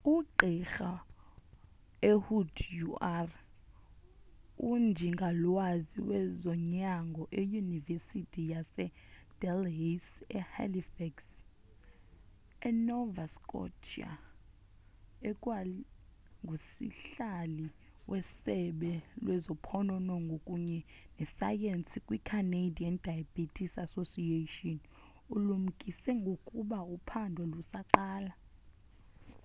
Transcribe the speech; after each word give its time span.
ugqirha 0.11 0.91
ehud 2.11 2.55
ur 2.87 3.29
unjingalwazi 4.69 5.99
wezonyango 6.09 7.23
eyunivesithi 7.39 8.41
yasee-dalhousie 8.53 10.25
e-halifax 10.37 11.15
e-nova 12.69 13.23
scotia 13.35 14.11
ekwangusihlali 15.29 17.67
wesebe 18.09 18.91
lezophononongo 19.25 20.35
kunye 20.47 20.79
nesayensi 21.17 21.97
kwi-canadian 22.07 22.95
diabetes 23.05 23.73
association 23.85 24.77
ulumkise 25.35 26.11
ngokuba 26.21 26.77
uphando 26.95 27.41
lusaqala 27.51 28.33